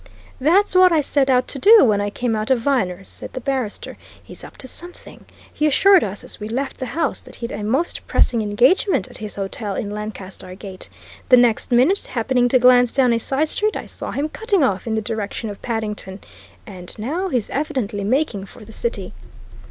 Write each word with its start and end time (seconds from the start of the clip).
"That's 0.39 0.73
what 0.75 0.91
I 0.91 1.01
set 1.01 1.29
out 1.29 1.47
to 1.49 1.59
do 1.59 1.85
when 1.85 2.01
I 2.01 2.09
came 2.09 2.35
out 2.35 2.49
of 2.49 2.57
Viner's," 2.57 3.07
said 3.07 3.33
the 3.33 3.39
barrister. 3.39 3.97
"He's 4.23 4.43
up 4.43 4.57
to 4.57 4.67
something. 4.67 5.25
He 5.53 5.67
assured 5.67 6.03
us 6.03 6.23
as 6.23 6.39
we 6.39 6.49
left 6.49 6.79
the 6.79 6.87
house 6.87 7.21
that 7.21 7.35
he'd 7.35 7.51
a 7.51 7.61
most 7.63 8.07
pressing 8.07 8.41
engagement 8.41 9.09
at 9.09 9.19
his 9.19 9.35
hotel 9.35 9.75
in 9.75 9.91
Lancaster 9.91 10.55
Gate; 10.55 10.89
the 11.29 11.37
next 11.37 11.71
minute, 11.71 12.07
happening 12.07 12.49
to 12.49 12.57
glance 12.57 12.91
down 12.91 13.13
a 13.13 13.19
side 13.19 13.49
street, 13.49 13.75
I 13.77 13.85
saw 13.85 14.09
him 14.09 14.27
cutting 14.27 14.63
off 14.63 14.87
in 14.87 14.95
the 14.95 15.01
direction 15.03 15.51
of 15.51 15.61
Paddington. 15.61 16.21
And 16.65 16.97
now 16.97 17.27
he's 17.29 17.51
evidently 17.51 18.03
making 18.03 18.45
for 18.47 18.65
the 18.65 18.71
City." 18.71 19.13